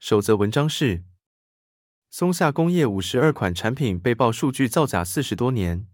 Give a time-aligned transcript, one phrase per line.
[0.00, 1.04] 首则文章是：
[2.08, 5.86] 松下工业五十二款产品被曝数据造假四十多年，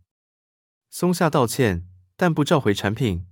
[0.89, 1.85] 松下道歉，
[2.17, 3.27] 但不召回产品。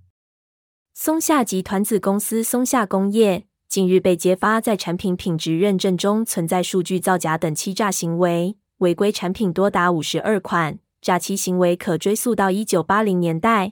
[0.93, 13.71] 松下集团子公司松下工业近日被揭发，在产品品质认证中存在数据造假等欺诈行为，违规产品多达五十二款，诈欺行为可追溯到一九八零年代。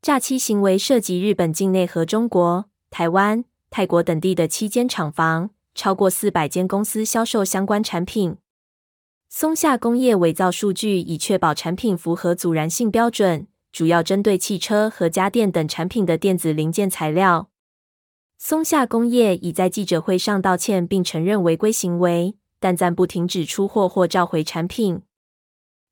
[0.00, 5.50] 诈欺行为涉及日本境内和中国、台湾、泰国等地的七间厂房。
[5.74, 8.36] 超过四百间公司销售相关产品。
[9.28, 17.50] 松下工业伪造数据以确保产品符合阻燃性标准，主要针对汽车和家电等产品的电子零件材料。
[18.38, 25.02] 松下工业已在记者会上道歉并承认违规行为，但暂不停止出货或召回产品。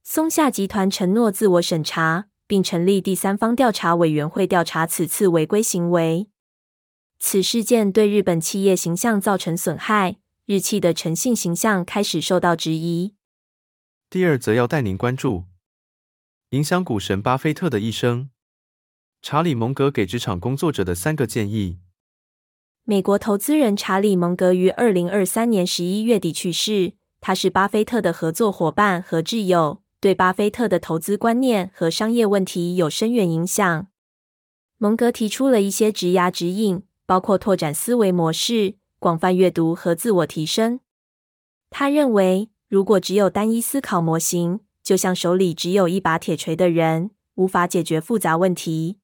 [0.05, 6.29] 松下集团承诺自我审查，并成立第三方调查委员会调查此次违规行为。
[7.25, 13.15] 此事件对日本企业形象造成损害，日企的诚信形象开始受到质疑。
[14.11, 15.45] 第二则要带您关注
[16.51, 18.29] 影响股神巴菲特的一生。
[19.23, 21.79] 查理·蒙格给职场工作者的三个建议。
[22.83, 33.87] 美国投资人查理·蒙格于二零二三年十一月底去世，他是巴菲特的合作伙伴和挚友，对巴菲特的投资观念和商业问题有深远影响。
[34.79, 36.83] 蒙格提出了一些职涯指引。
[37.13, 40.81] 包括拓展思维模式、广泛阅读和自我提升。
[41.69, 48.97] 他认为，如果只有单一思考模型，就像手里只有一把铁锤的人，无法解决复杂问题。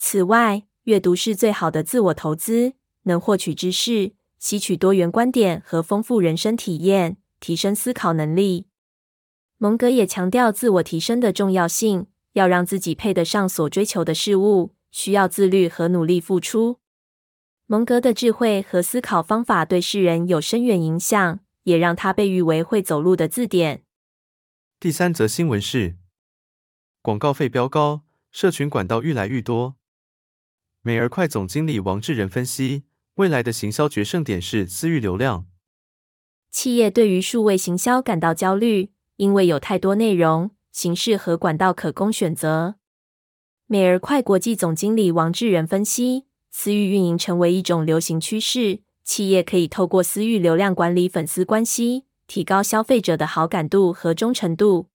[0.00, 2.72] 此外，阅读是最好的自我投资，
[3.04, 8.66] 能获取知识、吸取多元观点和丰富人生体验，提升思考能力。
[9.58, 16.81] 蒙格也强调自我提升的重要性，要让自己配得上所追求的事物，需要自律和努力付出。
[17.72, 23.82] 蒙格的智慧和思考方法对世人有深远影响，也让他被誉为会走路的字典。
[24.78, 25.96] 第三则新闻是：
[27.00, 29.76] 广告费飙高，社群管道愈来愈多。
[30.82, 32.84] 美而快总经理王志仁分析，
[33.14, 35.46] 未来的行销决胜点是私域流量。
[36.50, 42.74] 企业对于数位行销感到焦虑，因为有太多内容、形式和管道可供选择。
[43.64, 46.26] 美而快国际总经理王志仁分析。
[46.54, 54.88] 私域运营成为一种流行趋势，企业可以透过私域流量管理粉丝关系，提高消费者的好感度和忠诚度。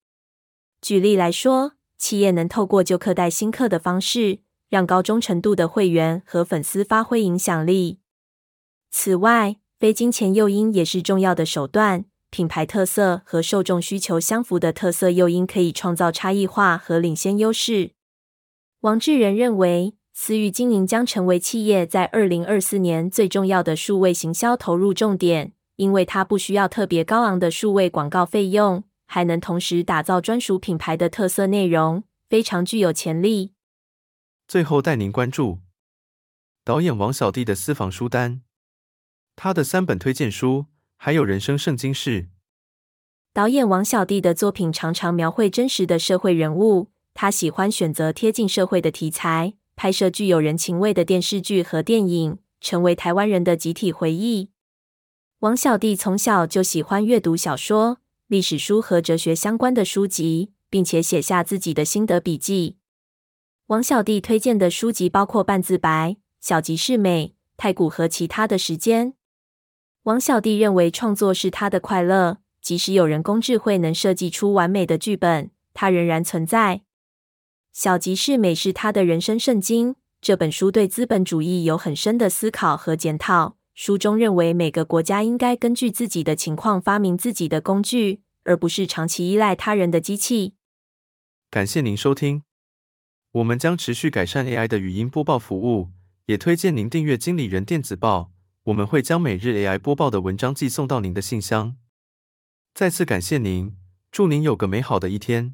[0.80, 8.00] 举例来说，企业能透过旧客带新客的方式，让高忠诚度的会员和粉丝发挥影响力。
[8.92, 12.06] 此外，非金钱诱因也是重要的手段。
[12.30, 17.92] 品牌特色和受众需求相符的特色诱因可以创造差异化和领先优势。
[18.82, 19.96] 王志仁认为。
[20.20, 33.54] 私域经营将成为企业在二零二四年最重要的数位行销投入重点，因为它不需要特别高昂的数位广告费用，还能同时打造专属品牌的特色内容，非常具有潜力。
[34.48, 35.60] 最后带您关注
[36.66, 38.42] 导演王小弟的私房书单，
[39.36, 40.66] 他的三本推荐书
[40.98, 42.28] 还有人生圣经是。
[43.32, 49.54] 导演王小弟的作品常常描绘真实的社会人物，他喜欢选择贴近社会的题材。
[49.78, 54.50] 拍摄具有人情味的电视剧和电影，成为台湾人的集体回忆。
[55.42, 62.78] 王小弟从小就喜欢阅读小说、历史书和哲学相关的书籍，并且写下自己的心得笔记。
[63.68, 66.10] 王小弟推荐的书籍包括《半自白》、
[66.42, 69.12] 《小吉世美》、《太古和其他的时间》。
[70.04, 76.82] 王小弟认为创作是他的快乐，即使有人工智慧能设计出完美的剧本，他仍然存在。
[77.80, 79.98] 小吉世美是他的人生圣经。
[80.20, 83.56] 这本书对资本主义有很深的思考和检讨。
[83.76, 90.56] 书中认为，每个国家应该根据自己的情况发明自己的工具，而不是长期依赖他人的机器。
[91.52, 92.42] 感谢您收听，
[93.34, 95.92] 我们将持续改善 AI 的语音播报服务，
[96.26, 98.32] 也推荐您订阅经理人电子报。
[98.64, 101.78] 我们会将每日 AI 播报的文章寄送到您的信箱。
[102.74, 103.78] 再次感谢您，
[104.12, 105.54] 祝您有个美好的一天。